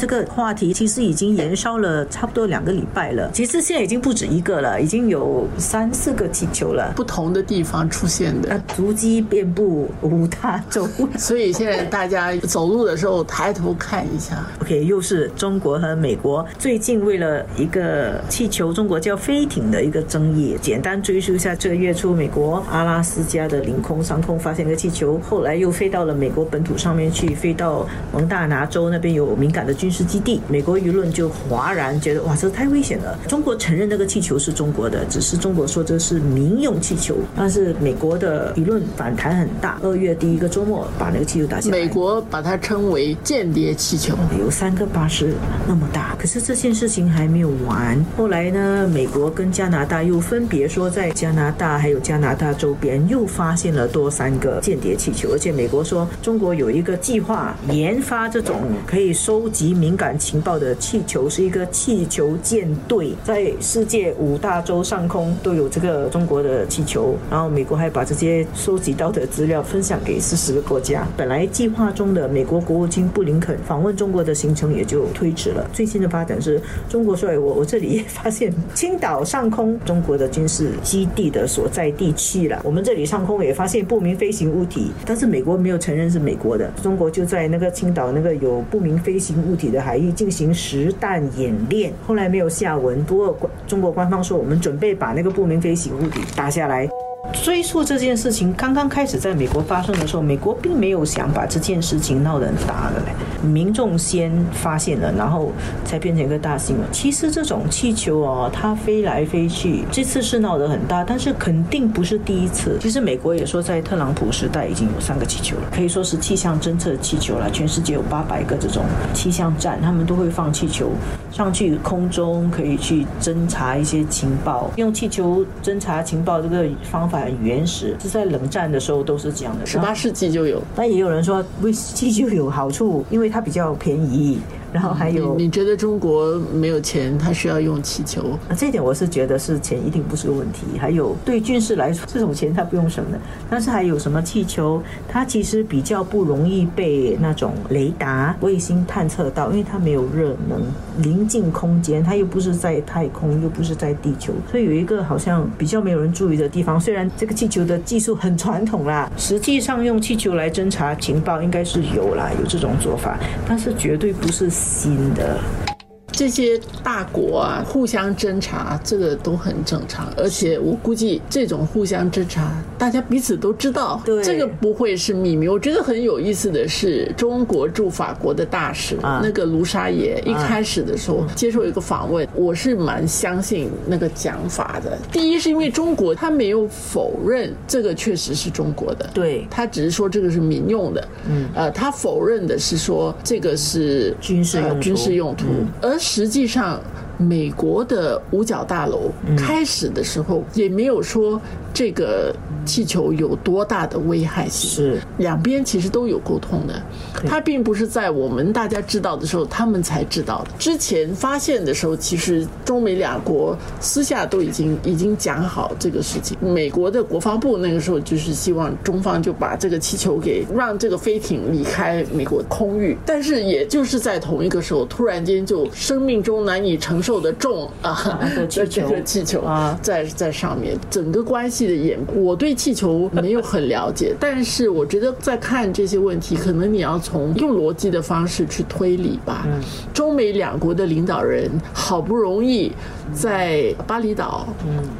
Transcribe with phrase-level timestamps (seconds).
[0.00, 10.88] 这个话题其实已经延烧了差不多两个礼拜了，其实现在已经不止一个了，已经有三四个气球了，不同的地方出现的，足迹遍布五大洲，
[11.18, 14.42] 所以现在大家走路的时候抬头看一下。
[14.62, 29.89] OK，又是中国和美国最近为了一个气球，中国叫飞艇的一个争议，简单追溯一下，这个月初美国阿拉斯加的领空上空发现一个气球，后来又飞到了美国本土上面去，飞到蒙大拿州那边有敏感的军。
[29.90, 33.18] 军事基地，美国舆论就哗然，觉得哇，这太危险了。
[33.26, 39.80] 中国承认那个气球是中国的，只是中国说这是民用气球，但是美国的舆论反弹很大。
[39.82, 45.34] 二月第一个周末把那个气球打下来，美国把它称为间谍气球，有三个巴士
[45.66, 46.14] 那么大。
[46.20, 59.79] 可是这件事情还没有完，后来呢，美国跟加拿大又分别说在加拿大还有加拿大周边又发现了多三个间谍气球，而且美国说中国有一个计划研发这种可以收集。
[59.80, 71.08] 敏感情报的气球是一个气球舰队，在世界五大洲上空都有这个中国的气球，然后美国还把这些收集到的资料分享给四十个国家。
[71.16, 75.66] 本来计划中的美国国务卿布林肯访问中国的行程也就推迟了。
[75.72, 86.70] 最新的发展是中国说：“我我这里也发现青岛上空中国的军事基地的所在地区了，我们这里上空也发现不明飞行物体，但是美国没有承认是美国的。
[86.82, 93.02] 中国就在那个青岛那个有不明飞行物体。”的海域进行实弹演练，后来没有下文。
[93.04, 96.88] 不过中国官方说，我们准备把那个不明飞行物体打下来。
[97.32, 103.12] 追溯这件事情刚刚开始在美国发生的时候，美国并没有想把这件事情闹得很大的嘞。
[103.42, 105.50] 民众先发现了，然后
[105.84, 106.84] 才变成一个大新闻。
[106.92, 112.78] 其实这种气球哦，它飞来飞去，这次是闹得很大，但是肯定不是第一次。
[112.80, 117.50] 其实美国也说，在特朗普时代已经有三个气球了，可以说是气象侦测气球了。
[117.50, 120.90] 全世界有八百个这种气象站，他们都会放气球
[121.30, 124.70] 上去空中，可以去侦查一些情报。
[124.76, 127.20] 用气球侦查情报这个方法。
[127.20, 130.62] 很原始，是在冷战的时候都是这样的，十八世纪就有。
[130.74, 134.38] 但也有人说，为气球有好处，因为它比较便宜。
[134.72, 138.38] 然后还有，你觉得中国没有钱，他需要用气球？
[138.48, 140.78] 啊，这点我是觉得是钱一定不是个问题。
[140.78, 143.18] 还有对军事来说，这种钱他不用省的。
[143.48, 144.80] 但是还有什么气球？
[145.08, 150.62] 它其实比较不容易被那种雷达、卫星探测到，因为它没有热能，
[150.98, 156.78] 临近空间，它又不是在太空，又不是在地球，所以有一个好像比较没有人注意的地方。
[156.78, 164.48] 虽然这个气球的技术很传统啦，实际上用气球来侦查情报应该是有啦，有这种做法，但是绝对不是。
[164.60, 165.79] 新的。
[166.20, 170.06] 这些大国啊，互相侦查，这个都很正常。
[170.18, 175.48] 而且我估计，这种互相侦查，大家彼此都知道，这个不会是秘密。
[175.48, 184.98] 我觉得很有意思的是，中国驻法国的大使那个卢沙野，一开始的时候接受一个访问，我是蛮相信那个讲法的。
[185.10, 195.46] 第一是因为中国他没有否认这个确实是中国的，对他只是说这个是民用的，嗯，呃，他否认的是说这个是军事用军事用途，
[195.80, 195.98] 而。
[196.12, 196.80] 实际上，
[197.18, 201.40] 美国的五角大楼开始的时候也没有说
[201.72, 202.34] 这个。
[202.64, 204.70] 气球有多大的危害性？
[204.70, 206.82] 是两边其实都有沟通的，
[207.26, 210.50] 它并不是在我们大家知道的时候他们才知道的。
[210.58, 216.36] 之前发现的时候，其实中美两国私下都已经已经讲好这个事情。
[216.40, 232.49] 美国的国防部那个时候就是希望中方就把这个气球给让这个飞艇离开美国空域，但是也就是在同一个时候，突然间就生命中难以承受的重啊，这个气球啊，在在上面，整个关系的演，我对。
[232.50, 239.46] 对气球没有很了解，但是我觉得在看这些问题，可能你要从用逻辑的方式去推理吧。
[239.94, 242.72] 中美两国的领导人好不容易
[243.14, 244.48] 在巴厘岛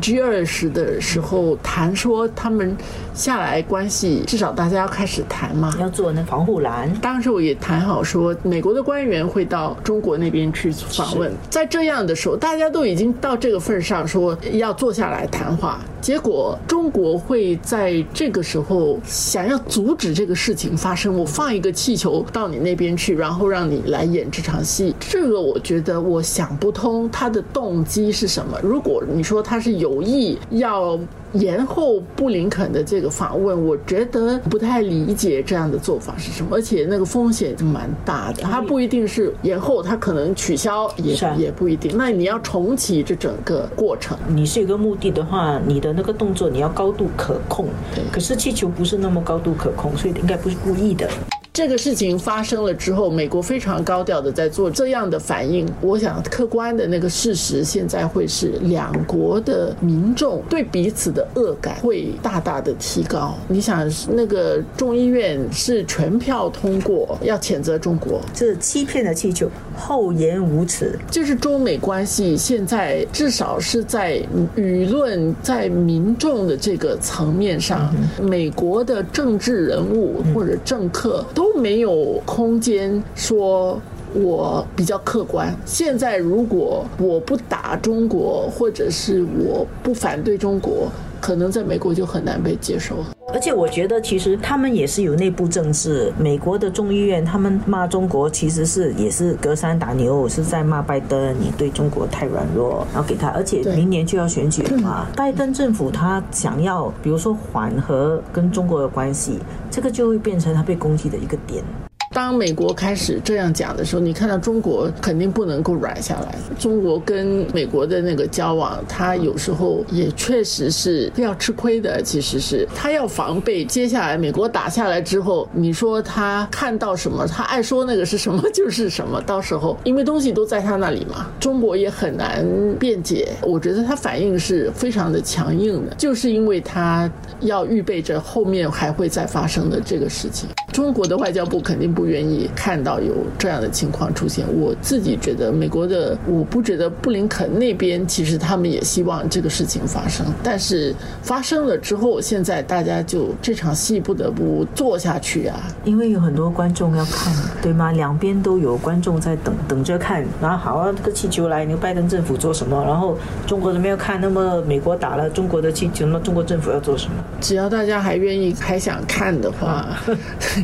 [0.00, 2.74] G 二十的时候谈说他们
[3.12, 6.90] 下来关系，至少大家要开始谈嘛，要做那防护栏。
[7.02, 15.78] 当时我也谈好说，美国的官员会到中国那边去访问，在这样的时候，大家都已经到这个份上，说要坐下来谈话。
[16.04, 24.94] 结果中国会在这个时候想要阻止这个事情发生，我放一个气球到你那边去，然后让你来演这场戏。
[25.00, 28.60] 这个我觉得我想不通他的动机是什么。
[28.62, 31.00] 如果你说他是有意要。
[31.34, 38.42] 延后布林肯的这个访问，我觉得不太理解这样的做法是什么，而且那个风险是蛮大的。
[38.42, 41.96] 他不一定是延后，他可能取消也也不一定。
[41.96, 47.66] 那你要重启这整个过程，你是一个目的的话，你的那个动作你要高度可控。
[48.10, 51.08] 可是气球不是那么高度可控，所以应该不是故意的。
[51.54, 55.64] 这个事情发生了之后，美国非常高调的在做这样的反应。
[55.80, 63.36] 我想，客观的那个事实现在会是两国的民众对彼此的恶感会大大的提高。
[63.46, 70.98] 你想，那个众议院是全票通过要谴责中国，这欺骗的气球，厚颜无耻。
[71.08, 74.20] 就是中美关系现在至少是在
[74.56, 81.43] 舆论、在民众的这个层面上，美国的政治人物或者政客都。
[81.44, 83.78] 都没有空间说
[84.14, 85.54] 我比较客观。
[85.66, 90.90] 现在如果我不打中国，或者是我不反对中国，
[91.24, 92.96] 可能在美国就很难被接受。
[93.32, 96.12] 而且我觉得，其实他们也是有内部政治。
[96.18, 103.28] 美国的众议院他们骂中国，其实是也是隔山打牛，是在骂拜登，你对中国太软弱，然后给他。
[103.28, 109.38] 而且明年就要选举了嘛，拜登政府他想要，比如说缓和跟中国的关系，
[109.70, 111.64] 这个就会变成他被攻击的一个点。
[112.14, 116.38] 当美国开始这样讲的时候，你看到中国肯定不能够软下来。
[116.58, 122.00] 中国跟美国的那个交往，他有时候也确实是要吃亏的。
[122.00, 129.20] 其实是他要防备接下来美国打下来之后，你说他看到什么，他爱说那个是什么就是什么。
[129.22, 132.46] 到时候因为东西都在他那里嘛，中国也很难
[132.78, 133.28] 辩解。
[133.42, 140.48] 我觉得他反应是非常的强硬的，就是因为他要预备着后面还会再发生的这个事情。
[140.74, 142.04] 中国的外交部肯定不。
[142.04, 144.44] 愿意看到有这样的情况出现。
[144.60, 157.90] 我自己觉得，美国的我不觉得布林肯那边其实他们也希望这个事情发生，但是发生了之后，现在大家就这场戏不得不做下去啊，因为有很多观众要看，对吗？
[157.92, 160.22] 两边都有观众在等等着看。
[160.42, 162.84] 然后好啊，这个气球来，你拜登政府做什么？
[162.84, 163.16] 然后
[163.46, 167.14] 中国人没有看，那么美国打了中国的气球，那中国政府要做什么？
[167.40, 169.86] 只要大家还愿意还想看的话。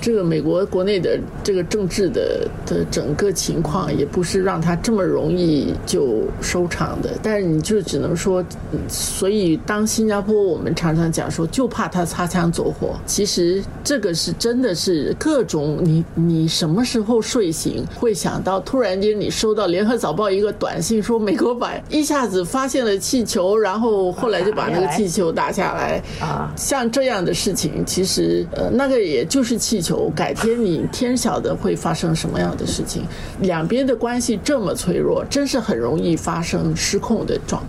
[0.00, 7.10] 这个美国国内的这个政治的的整个情况，也不是让他这么容易就收场的。
[7.22, 8.44] 但是你就只能说，
[8.88, 12.96] 所以当新加坡我们常常讲说，就怕他擦枪走火。
[13.06, 29.87] 其实这个是真的是各种你你什么时候睡醒会想到，突然间你收到联合早报一个短信说美国把一下子发现了气球，然后后来就把那个气球打下来啊，像这样的事情，其实呃那个也就是气球。
[29.88, 33.04] 求改天你天晓得会发生什么样的事情，
[33.40, 37.62] 两边的关系这么脆弱，真是很容易发生失控的状。